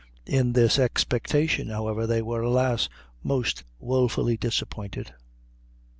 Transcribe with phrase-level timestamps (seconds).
[0.25, 2.89] In this expectation, however, they were, alas!
[3.23, 5.13] most wofully disappointed.